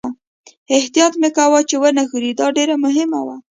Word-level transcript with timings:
احتیاط 0.77 1.13
مې 1.21 1.29
کاوه 1.37 1.59
چې 1.69 1.75
و 1.81 1.83
نه 1.97 2.03
ښوري، 2.09 2.31
دا 2.39 2.45
ډېره 2.57 2.75
مهمه 2.85 3.19
وه. 3.27 3.35